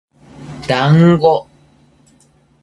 [0.67, 1.47] だんご